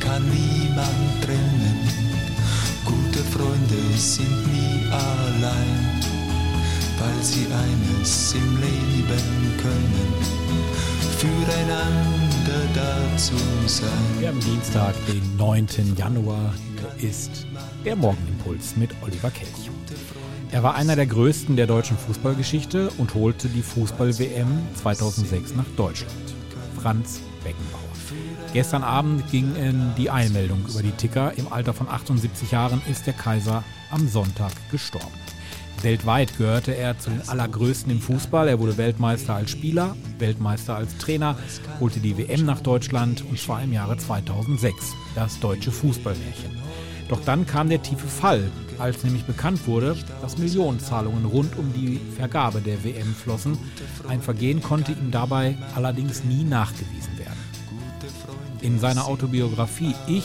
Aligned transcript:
kann 0.00 0.22
niemand 0.28 1.22
trennen. 1.22 1.78
Gute 2.84 3.20
Freunde 3.24 3.96
sind 3.96 4.46
nie 4.52 4.90
allein, 4.90 6.02
weil 6.98 7.22
sie 7.22 7.46
eines 7.46 8.34
im 8.34 8.56
Leben 8.60 9.58
können, 9.62 10.14
füreinander 11.18 12.66
da 12.74 13.16
zu 13.16 13.36
sein. 13.66 13.90
Wir 14.18 14.28
haben 14.28 14.40
Dienstag, 14.40 14.94
den 15.06 15.36
9. 15.36 15.66
Januar. 15.96 16.54
Ist 16.98 17.46
der 17.84 17.96
Morgenimpuls 17.96 18.76
mit 18.76 18.90
Oliver 19.02 19.30
Kelch. 19.30 19.70
Er 20.52 20.62
war 20.62 20.74
einer 20.74 20.96
der 20.96 21.06
größten 21.06 21.56
der 21.56 21.66
deutschen 21.66 21.96
Fußballgeschichte 21.96 22.90
und 22.98 23.14
holte 23.14 23.48
die 23.48 23.62
Fußball-WM 23.62 24.48
2006 24.74 25.54
nach 25.54 25.64
Deutschland. 25.76 26.39
Franz 26.82 27.20
Beckenbauer. 27.44 27.80
Gestern 28.52 28.82
Abend 28.82 29.30
ging 29.30 29.54
in 29.54 29.92
die 29.96 30.10
Einmeldung 30.10 30.64
über 30.68 30.82
die 30.82 30.92
Ticker. 30.92 31.32
Im 31.36 31.52
Alter 31.52 31.74
von 31.74 31.88
78 31.88 32.50
Jahren 32.50 32.82
ist 32.90 33.06
der 33.06 33.14
Kaiser 33.14 33.62
am 33.90 34.08
Sonntag 34.08 34.52
gestorben. 34.70 35.29
Weltweit 35.82 36.36
gehörte 36.36 36.76
er 36.76 36.98
zu 36.98 37.10
den 37.10 37.26
allergrößten 37.28 37.90
im 37.90 38.00
Fußball. 38.00 38.48
Er 38.48 38.58
wurde 38.58 38.76
Weltmeister 38.76 39.34
als 39.34 39.50
Spieler, 39.50 39.96
Weltmeister 40.18 40.76
als 40.76 40.96
Trainer, 40.98 41.36
holte 41.80 42.00
die 42.00 42.18
WM 42.18 42.44
nach 42.44 42.60
Deutschland 42.60 43.24
und 43.28 43.38
zwar 43.38 43.62
im 43.62 43.72
Jahre 43.72 43.96
2006, 43.96 44.94
das 45.14 45.40
deutsche 45.40 45.72
Fußballmärchen. 45.72 46.50
Doch 47.08 47.20
dann 47.24 47.46
kam 47.46 47.68
der 47.68 47.82
tiefe 47.82 48.06
Fall, 48.06 48.50
als 48.78 49.02
nämlich 49.04 49.24
bekannt 49.24 49.66
wurde, 49.66 49.96
dass 50.22 50.38
Millionenzahlungen 50.38 51.24
rund 51.24 51.58
um 51.58 51.72
die 51.72 51.98
Vergabe 52.16 52.60
der 52.60 52.84
WM 52.84 53.14
flossen. 53.14 53.58
Ein 54.06 54.20
Vergehen 54.20 54.62
konnte 54.62 54.92
ihm 54.92 55.10
dabei 55.10 55.56
allerdings 55.74 56.24
nie 56.24 56.44
nachgewiesen 56.44 57.18
werden. 57.18 57.38
In 58.60 58.78
seiner 58.78 59.06
Autobiografie 59.06 59.94
Ich, 60.06 60.24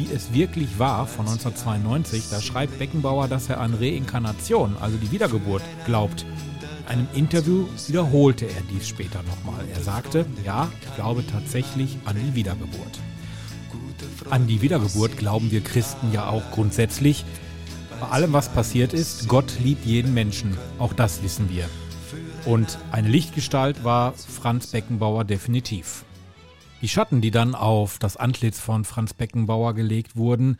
wie 0.00 0.14
es 0.14 0.32
wirklich 0.32 0.78
war 0.78 1.06
von 1.06 1.26
1992, 1.26 2.30
da 2.30 2.40
schreibt 2.40 2.78
Beckenbauer, 2.78 3.28
dass 3.28 3.50
er 3.50 3.60
an 3.60 3.74
Reinkarnation, 3.74 4.76
also 4.80 4.96
die 4.96 5.10
Wiedergeburt, 5.10 5.62
glaubt. 5.84 6.24
In 6.80 6.86
einem 6.86 7.08
Interview 7.14 7.66
wiederholte 7.86 8.46
er 8.46 8.62
dies 8.72 8.88
später 8.88 9.22
nochmal. 9.24 9.62
Er 9.74 9.82
sagte, 9.82 10.24
ja, 10.44 10.70
ich 10.80 10.94
glaube 10.94 11.24
tatsächlich 11.26 11.98
an 12.06 12.16
die 12.16 12.34
Wiedergeburt. 12.34 12.98
An 14.30 14.46
die 14.46 14.62
Wiedergeburt 14.62 15.18
glauben 15.18 15.50
wir 15.50 15.60
Christen 15.60 16.12
ja 16.12 16.28
auch 16.28 16.50
grundsätzlich. 16.50 17.26
Bei 18.00 18.08
allem, 18.08 18.32
was 18.32 18.48
passiert 18.48 18.94
ist, 18.94 19.28
Gott 19.28 19.52
liebt 19.62 19.84
jeden 19.84 20.14
Menschen. 20.14 20.56
Auch 20.78 20.94
das 20.94 21.22
wissen 21.22 21.50
wir. 21.50 21.68
Und 22.46 22.78
eine 22.90 23.08
Lichtgestalt 23.08 23.84
war 23.84 24.14
Franz 24.14 24.68
Beckenbauer 24.68 25.24
definitiv. 25.24 26.04
Die 26.82 26.88
Schatten, 26.88 27.20
die 27.20 27.30
dann 27.30 27.54
auf 27.54 27.98
das 27.98 28.16
Antlitz 28.16 28.58
von 28.58 28.84
Franz 28.84 29.12
Beckenbauer 29.12 29.74
gelegt 29.74 30.16
wurden, 30.16 30.56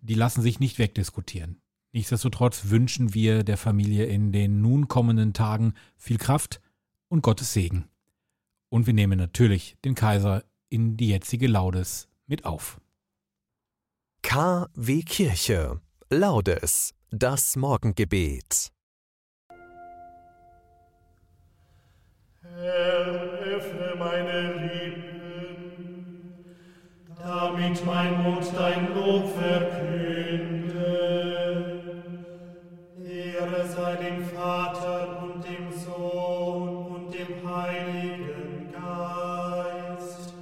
die 0.00 0.14
lassen 0.14 0.42
sich 0.42 0.58
nicht 0.58 0.78
wegdiskutieren. 0.78 1.60
Nichtsdestotrotz 1.92 2.70
wünschen 2.70 3.14
wir 3.14 3.44
der 3.44 3.56
Familie 3.56 4.06
in 4.06 4.32
den 4.32 4.60
nun 4.60 4.88
kommenden 4.88 5.32
Tagen 5.32 5.74
viel 5.96 6.18
Kraft 6.18 6.60
und 7.08 7.22
Gottes 7.22 7.52
Segen. 7.52 7.88
Und 8.68 8.86
wir 8.86 8.94
nehmen 8.94 9.18
natürlich 9.18 9.76
den 9.84 9.94
Kaiser 9.94 10.44
in 10.68 10.96
die 10.96 11.08
jetzige 11.08 11.46
Laudes 11.46 12.08
mit 12.26 12.44
auf. 12.44 12.80
KW 14.22 15.02
Kirche. 15.02 15.80
Laudes. 16.10 16.94
Das 17.10 17.56
Morgengebet. 17.56 18.72
Herr, 22.42 23.06
öffne 23.42 23.94
meine 23.98 24.52
Lippen, 24.54 24.79
damit 27.60 27.84
mein 27.84 28.22
Mund 28.22 28.46
dein 28.56 28.94
Lob 28.94 29.28
verkünde. 29.36 30.70
Ehre 33.04 33.66
sei 33.66 33.96
dem 33.96 34.24
Vater 34.24 35.22
und 35.22 35.44
dem 35.44 35.70
Sohn 35.72 36.86
und 36.86 37.12
dem 37.12 37.34
Heiligen 37.46 38.72
Geist, 38.72 40.34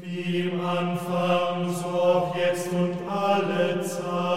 wie 0.00 0.48
im 0.48 0.60
Anfang, 0.64 1.70
so 1.70 1.88
auch 1.88 2.34
jetzt 2.34 2.72
und 2.72 2.96
alle 3.08 3.80
Zeit 3.82 4.27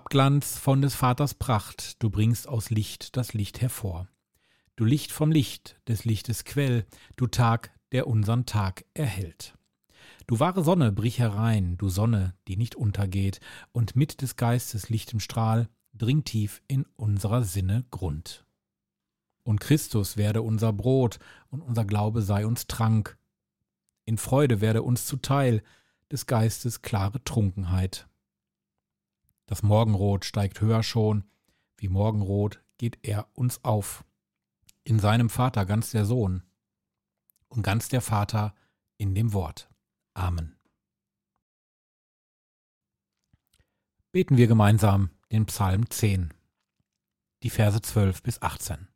Abglanz 0.00 0.56
von 0.56 0.80
des 0.80 0.94
Vaters 0.94 1.34
Pracht, 1.34 2.02
du 2.02 2.08
bringst 2.08 2.48
aus 2.48 2.70
Licht 2.70 3.18
das 3.18 3.34
Licht 3.34 3.60
hervor. 3.60 4.08
Du 4.74 4.86
Licht 4.86 5.12
vom 5.12 5.30
Licht, 5.30 5.78
des 5.88 6.06
Lichtes 6.06 6.46
Quell, 6.46 6.86
du 7.16 7.26
Tag, 7.26 7.70
der 7.92 8.06
unsern 8.06 8.46
Tag 8.46 8.86
erhält. 8.94 9.58
Du 10.26 10.40
wahre 10.40 10.64
Sonne, 10.64 10.90
brich 10.90 11.18
herein, 11.18 11.76
du 11.76 11.90
Sonne, 11.90 12.34
die 12.48 12.56
nicht 12.56 12.76
untergeht, 12.76 13.40
und 13.72 13.94
mit 13.94 14.22
des 14.22 14.36
Geistes 14.36 14.88
lichtem 14.88 15.20
Strahl 15.20 15.68
dring 15.92 16.24
tief 16.24 16.62
in 16.66 16.86
unserer 16.96 17.44
Sinne 17.44 17.84
Grund. 17.90 18.46
Und 19.42 19.60
Christus 19.60 20.16
werde 20.16 20.40
unser 20.40 20.72
Brot, 20.72 21.18
und 21.50 21.60
unser 21.60 21.84
Glaube 21.84 22.22
sei 22.22 22.46
uns 22.46 22.66
Trank. 22.66 23.18
In 24.06 24.16
Freude 24.16 24.62
werde 24.62 24.82
uns 24.82 25.04
zuteil 25.04 25.62
des 26.10 26.24
Geistes 26.24 26.80
klare 26.80 27.22
Trunkenheit. 27.22 28.08
Das 29.50 29.64
Morgenrot 29.64 30.24
steigt 30.24 30.60
höher 30.60 30.84
schon, 30.84 31.24
wie 31.76 31.88
Morgenrot 31.88 32.62
geht 32.78 33.00
er 33.02 33.28
uns 33.36 33.64
auf. 33.64 34.04
In 34.84 35.00
seinem 35.00 35.28
Vater 35.28 35.66
ganz 35.66 35.90
der 35.90 36.04
Sohn 36.04 36.44
und 37.48 37.64
ganz 37.64 37.88
der 37.88 38.00
Vater 38.00 38.54
in 38.96 39.12
dem 39.12 39.32
Wort. 39.32 39.68
Amen. 40.14 40.56
Beten 44.12 44.36
wir 44.36 44.46
gemeinsam 44.46 45.10
den 45.32 45.46
Psalm 45.46 45.90
10, 45.90 46.32
die 47.42 47.50
Verse 47.50 47.82
12 47.82 48.22
bis 48.22 48.40
18. 48.42 48.86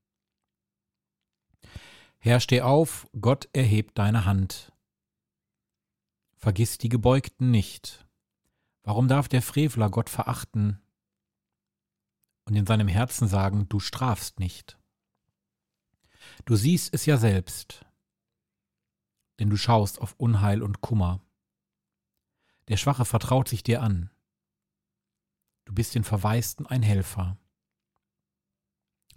Herr, 2.19 2.39
steh 2.39 2.61
auf, 2.61 3.09
Gott 3.21 3.49
erhebt 3.53 3.99
deine 3.99 4.25
Hand. 4.25 4.71
Vergiss 6.37 6.79
die 6.79 6.91
Gebeugten 6.91 7.51
nicht. 7.51 8.07
Warum 8.84 9.09
darf 9.09 9.28
der 9.28 9.41
Frevler 9.41 9.91
Gott 9.91 10.11
verachten 10.11 10.78
und 12.45 12.55
in 12.55 12.67
seinem 12.67 12.87
Herzen 12.87 13.27
sagen, 13.27 13.67
du 13.69 13.81
strafst 13.81 14.39
nicht? 14.39 14.78
Du 16.45 16.55
siehst 16.55 16.93
es 16.93 17.06
ja 17.06 17.17
selbst, 17.17 17.87
denn 19.39 19.49
du 19.49 19.56
schaust 19.56 20.00
auf 20.00 20.15
Unheil 20.19 20.62
und 20.62 20.83
Kummer. 20.83 21.21
Der 22.69 22.77
Schwache 22.77 23.06
vertraut 23.06 23.49
sich 23.49 23.62
dir 23.62 23.83
an. 23.83 24.11
Du 25.65 25.75
bist 25.75 25.94
den 25.94 26.05
Verwaisten 26.05 26.67
ein 26.67 26.83
Helfer. 26.83 27.39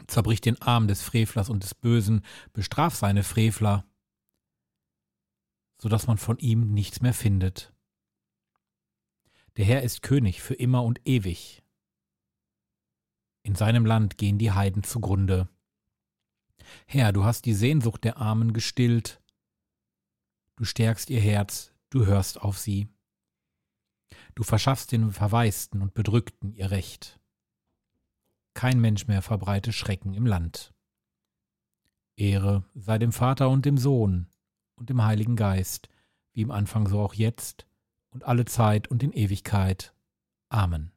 Zerbrich 0.07 0.39
den 0.39 0.61
Arm 0.61 0.87
des 0.87 1.01
Frevlers 1.01 1.49
und 1.49 1.63
des 1.63 1.75
Bösen, 1.75 2.23
bestraf 2.53 2.95
seine 2.95 3.23
Frevler, 3.23 3.85
so 5.81 5.89
dass 5.89 6.07
man 6.07 6.17
von 6.17 6.37
ihm 6.37 6.73
nichts 6.73 7.01
mehr 7.01 7.13
findet. 7.13 7.73
Der 9.57 9.65
Herr 9.65 9.81
ist 9.81 10.03
König 10.03 10.43
für 10.43 10.53
immer 10.53 10.83
und 10.83 11.01
ewig. 11.05 11.63
In 13.41 13.55
seinem 13.55 13.87
Land 13.87 14.19
gehen 14.19 14.37
die 14.37 14.51
Heiden 14.51 14.83
zugrunde. 14.83 15.49
Herr, 16.85 17.11
du 17.11 17.23
hast 17.23 17.45
die 17.45 17.55
Sehnsucht 17.55 18.03
der 18.03 18.17
Armen 18.17 18.53
gestillt. 18.53 19.19
Du 20.57 20.63
stärkst 20.63 21.09
ihr 21.09 21.19
Herz, 21.19 21.73
du 21.89 22.05
hörst 22.05 22.39
auf 22.39 22.59
sie. 22.59 22.87
Du 24.35 24.43
verschaffst 24.43 24.91
den 24.91 25.11
Verwaisten 25.11 25.81
und 25.81 25.95
Bedrückten 25.95 26.53
ihr 26.53 26.69
Recht. 26.69 27.19
Kein 28.53 28.79
Mensch 28.79 29.07
mehr 29.07 29.23
verbreite 29.23 29.73
Schrecken 29.73 30.13
im 30.13 30.27
Land. 30.27 30.73
Ehre 32.15 32.63
sei 32.75 32.99
dem 32.99 33.11
Vater 33.11 33.49
und 33.49 33.65
dem 33.65 33.79
Sohn 33.79 34.27
und 34.75 34.89
dem 34.91 35.03
Heiligen 35.03 35.35
Geist, 35.35 35.89
wie 36.33 36.41
im 36.41 36.51
Anfang 36.51 36.87
so 36.87 36.99
auch 36.99 37.15
jetzt 37.15 37.66
und 38.17 38.23
alle 38.23 38.45
Zeit 38.45 38.87
und 38.87 39.03
in 39.03 39.11
Ewigkeit. 39.11 39.93
Amen. 40.49 40.91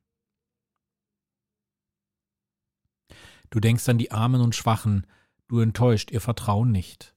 Du 3.51 3.61
denkst 3.61 3.87
an 3.91 3.99
die 3.99 4.11
Armen 4.11 4.41
und 4.41 4.55
Schwachen, 4.55 5.07
du 5.47 5.61
enttäuscht 5.61 6.13
ihr 6.13 6.23
Vertrauen 6.23 6.73
nicht. 6.73 7.15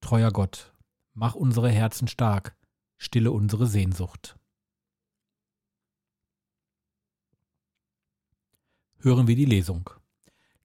Treuer 0.00 0.30
Gott, 0.30 0.72
mach 1.14 1.34
unsere 1.34 1.68
Herzen 1.68 2.06
stark, 2.06 2.56
stille 2.96 3.32
unsere 3.32 3.66
Sehnsucht. 3.66 4.38
Hören 8.98 9.26
wir 9.26 9.34
die 9.34 9.46
Lesung. 9.46 9.90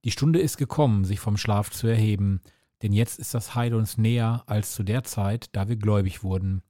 Die 0.04 0.12
Stunde 0.12 0.38
ist 0.38 0.58
gekommen, 0.58 1.04
sich 1.04 1.18
vom 1.18 1.36
Schlaf 1.36 1.70
zu 1.72 1.88
erheben, 1.88 2.40
denn 2.82 2.92
jetzt 2.92 3.18
ist 3.18 3.34
das 3.34 3.56
Heil 3.56 3.74
uns 3.74 3.98
näher 3.98 4.44
als 4.46 4.74
zu 4.74 4.84
der 4.84 5.02
Zeit, 5.02 5.56
da 5.56 5.68
wir 5.68 5.74
gläubig 5.74 6.22
wurden. 6.22 6.62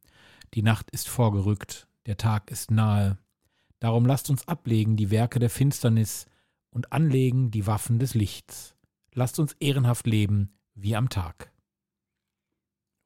Die 0.55 0.63
Nacht 0.63 0.91
ist 0.91 1.09
vorgerückt, 1.09 1.89
der 2.07 2.17
Tag 2.17 2.51
ist 2.51 2.71
nahe. 2.71 3.19
Darum 3.81 4.07
lasst 4.07 4.31
uns 4.31 4.49
ablegen 4.49 4.97
die 4.97 5.11
Werke 5.11 5.39
der 5.39 5.51
Finsternis 5.51 6.27
und 6.71 6.93
anlegen 6.93 7.51
die 7.51 7.67
Waffen 7.67 7.99
des 7.99 8.15
Lichts. 8.15 8.77
Lasst 9.13 9.39
uns 9.39 9.55
ehrenhaft 9.55 10.07
leben 10.07 10.53
wie 10.75 10.97
am 10.97 11.09
Tag. 11.09 11.53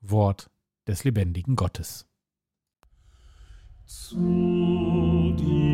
Wort 0.00 0.50
des 0.86 1.04
lebendigen 1.04 1.56
Gottes. 1.56 2.06
Zu 3.86 5.34
dir, 5.38 5.71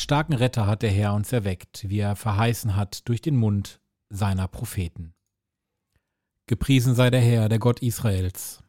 Einen 0.00 0.04
starken 0.04 0.32
Retter 0.32 0.66
hat 0.66 0.80
der 0.80 0.90
Herr 0.90 1.12
uns 1.12 1.30
erweckt, 1.30 1.84
wie 1.90 1.98
er 1.98 2.16
verheißen 2.16 2.74
hat 2.74 3.06
durch 3.06 3.20
den 3.20 3.36
Mund 3.36 3.82
seiner 4.08 4.48
Propheten. 4.48 5.12
Gepriesen 6.46 6.94
sei 6.94 7.10
der 7.10 7.20
Herr, 7.20 7.50
der 7.50 7.58
Gott 7.58 7.80
Israels. 7.80 8.62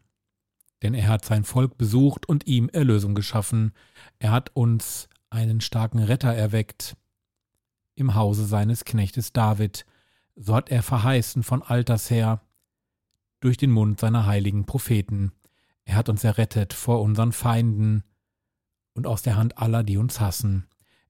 Denn 0.83 0.94
er 0.94 1.07
hat 1.07 1.24
sein 1.24 1.45
Volk 1.45 1.78
besucht 1.78 2.28
und 2.28 2.48
ihm 2.48 2.68
Erlösung 2.68 3.16
geschaffen. 3.16 3.72
Er 4.19 4.31
hat 4.31 4.54
uns 4.57 5.07
einen 5.30 5.62
starken 5.62 6.00
Retter 6.00 6.33
erweckt 6.33 6.98
im 7.95 8.13
Hause 8.13 8.45
seines 8.45 8.83
Knechtes 8.83 9.31
David. 9.31 9.86
So 10.36 10.54
hat 10.54 10.69
er 10.69 10.83
verheißen 10.83 11.44
von 11.44 11.63
alters 11.63 12.10
her 12.10 12.42
durch 13.39 13.56
den 13.56 13.72
Mund 13.72 14.01
seiner 14.01 14.25
heiligen 14.25 14.66
Propheten. 14.66 15.31
Er 15.86 15.95
hat 15.95 16.10
uns 16.10 16.25
errettet 16.25 16.74
vor 16.74 17.01
unseren 17.01 17.31
Feinden 17.31 18.04
und 18.94 19.07
aus 19.07 19.22
der 19.22 19.38
Hand 19.38 19.60
aller, 19.60 19.83
die 19.83 19.95
uns 19.95 20.19
hassen. 20.19 20.68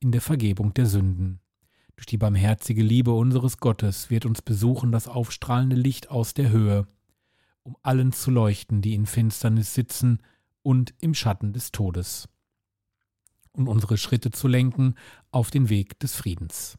in 0.00 0.12
der 0.12 0.20
Vergebung 0.20 0.74
der 0.74 0.86
Sünden. 0.86 1.40
Durch 1.96 2.06
die 2.06 2.16
barmherzige 2.16 2.82
Liebe 2.82 3.12
unseres 3.12 3.58
Gottes 3.58 4.08
wird 4.10 4.24
uns 4.24 4.42
besuchen 4.42 4.90
das 4.90 5.06
aufstrahlende 5.06 5.76
Licht 5.76 6.10
aus 6.10 6.32
der 6.34 6.50
Höhe, 6.50 6.88
um 7.62 7.76
allen 7.82 8.12
zu 8.12 8.30
leuchten, 8.30 8.80
die 8.80 8.94
in 8.94 9.06
Finsternis 9.06 9.74
sitzen 9.74 10.22
und 10.62 10.94
im 11.00 11.14
Schatten 11.14 11.52
des 11.52 11.72
Todes, 11.72 12.28
und 13.52 13.68
unsere 13.68 13.98
Schritte 13.98 14.30
zu 14.30 14.48
lenken 14.48 14.94
auf 15.30 15.50
den 15.50 15.68
Weg 15.68 15.98
des 16.00 16.16
Friedens. 16.16 16.78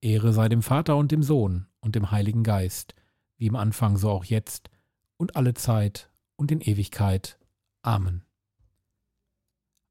Ehre 0.00 0.32
sei 0.32 0.48
dem 0.48 0.62
Vater 0.62 0.96
und 0.96 1.10
dem 1.10 1.22
Sohn 1.22 1.66
und 1.80 1.96
dem 1.96 2.10
Heiligen 2.10 2.44
Geist, 2.44 2.94
wie 3.36 3.46
im 3.46 3.56
Anfang 3.56 3.96
so 3.96 4.10
auch 4.10 4.24
jetzt 4.24 4.70
und 5.16 5.34
alle 5.34 5.54
Zeit 5.54 6.10
und 6.36 6.52
in 6.52 6.60
Ewigkeit. 6.60 7.38
Amen. 7.82 8.23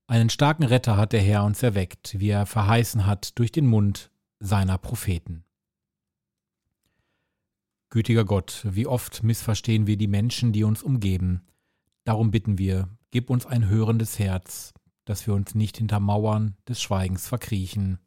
Einen 0.07 0.29
starken 0.29 0.63
Retter 0.63 0.97
hat 0.97 1.13
der 1.13 1.21
Herr 1.21 1.44
uns 1.45 1.63
erweckt, 1.63 2.19
wie 2.19 2.29
er 2.29 2.45
verheißen 2.45 3.05
hat 3.05 3.38
durch 3.39 3.51
den 3.51 3.65
Mund 3.65 4.11
seiner 4.39 4.77
Propheten. 4.77 5.45
Gütiger 7.89 8.25
Gott, 8.25 8.65
wie 8.69 8.88
oft 8.88 9.23
missverstehen 9.23 9.88
wir 9.88 9.97
die 9.97 10.07
Menschen, 10.07 10.51
die 10.51 10.63
uns 10.63 10.83
umgeben. 10.83 11.45
Darum 12.03 12.31
bitten 12.31 12.57
wir, 12.57 12.89
gib 13.11 13.29
uns 13.29 13.45
ein 13.45 13.69
hörendes 13.69 14.19
Herz, 14.19 14.73
dass 15.05 15.25
wir 15.27 15.33
uns 15.33 15.55
nicht 15.55 15.77
hinter 15.77 16.00
Mauern 16.00 16.57
des 16.67 16.81
Schweigens 16.81 17.27
verkriechen. 17.27 18.00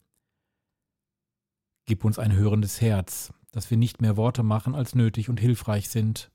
Gib 1.86 2.04
uns 2.04 2.18
ein 2.18 2.32
hörendes 2.32 2.80
Herz, 2.80 3.32
dass 3.52 3.70
wir 3.70 3.78
nicht 3.78 4.02
mehr 4.02 4.16
Worte 4.16 4.42
machen, 4.42 4.74
als 4.74 4.94
nötig 4.94 5.28
und 5.30 5.40
hilfreich 5.40 5.88
sind. 5.88 6.30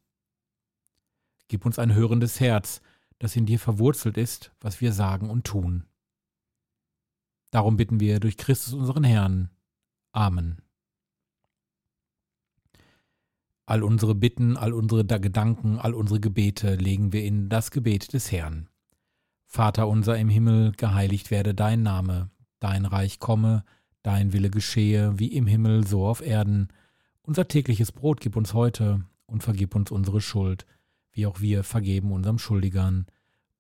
Gib 1.50 1.66
uns 1.66 1.78
ein 1.78 1.94
hörendes 1.94 2.40
Herz, 2.40 2.82
das 3.22 3.36
in 3.36 3.46
dir 3.46 3.60
verwurzelt 3.60 4.18
ist, 4.18 4.52
was 4.62 4.82
wir 4.82 4.94
sagen 4.94 5.30
und 5.30 5.46
tun. 5.46 5.86
Darum 7.52 7.78
bitten 7.78 8.00
wir 8.00 8.20
durch 8.20 8.36
Christus 8.36 8.74
unseren 8.74 9.04
Herrn. 9.04 9.52
Amen. 10.12 10.64
All 13.68 13.84
unsere 13.84 14.16
Bitten, 14.16 14.58
all 14.58 14.74
unsere 14.74 15.06
Gedanken, 15.06 15.78
all 15.78 15.94
unsere 15.94 16.20
Gebete 16.20 16.74
legen 16.74 17.14
wir 17.14 17.24
in 17.24 17.48
das 17.48 17.70
Gebet 17.70 18.12
des 18.14 18.32
Herrn. 18.32 18.70
Vater 19.46 19.88
unser 19.88 20.18
im 20.18 20.30
Himmel, 20.30 20.72
geheiligt 20.72 21.30
werde 21.30 21.54
dein 21.54 21.84
Name, 21.84 22.32
dein 22.60 22.88
Reich 22.88 23.20
komme, 23.20 23.64
dein 24.02 24.34
Wille 24.34 24.50
geschehe, 24.50 25.20
wie 25.20 25.28
im 25.28 25.46
Himmel 25.46 25.86
so 25.86 26.08
auf 26.08 26.22
Erden. 26.26 26.70
Unser 27.22 27.48
tägliches 27.48 27.92
Brot 27.92 28.20
gib 28.20 28.36
uns 28.36 28.56
heute 28.56 29.06
und 29.28 29.44
vergib 29.44 29.76
uns 29.76 29.92
unsere 29.92 30.22
Schuld, 30.22 30.66
wie 31.12 31.26
auch 31.26 31.42
wir 31.42 31.64
vergeben 31.64 32.12
unserem 32.12 32.40
Schuldigern. 32.40 33.06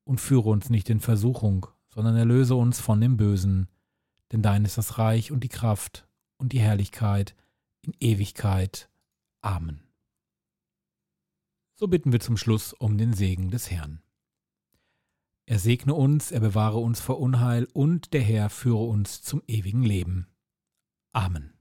Und 0.04 0.20
führe 0.20 0.50
uns 0.50 0.70
nicht 0.70 0.90
in 0.90 1.00
Versuchung, 1.00 1.68
sondern 1.88 2.16
erlöse 2.16 2.56
uns 2.56 2.80
von 2.80 3.00
dem 3.00 3.18
Bösen. 3.18 3.68
Denn 4.32 4.42
dein 4.42 4.66
ist 4.66 4.78
das 4.78 4.98
Reich 4.98 5.32
und 5.32 5.44
die 5.44 5.50
Kraft 5.50 6.08
und 6.38 6.54
die 6.54 6.60
Herrlichkeit 6.60 7.36
in 7.82 7.94
Ewigkeit. 8.00 8.90
Amen. 9.42 9.82
So 11.76 11.88
bitten 11.88 12.12
wir 12.12 12.20
zum 12.20 12.38
Schluss 12.38 12.74
um 12.74 12.98
den 12.98 13.14
Segen 13.14 13.52
des 13.52 13.72
Herrn. 13.72 14.02
Er 15.46 15.60
segne 15.60 15.94
uns, 15.94 16.32
er 16.32 16.40
bewahre 16.40 16.78
uns 16.78 17.00
vor 17.00 17.20
Unheil 17.20 17.68
und 17.74 18.14
der 18.14 18.22
Herr 18.22 18.50
führe 18.50 18.84
uns 18.84 19.22
zum 19.22 19.42
ewigen 19.48 19.84
Leben. 19.84 20.28
Amen. 21.12 21.61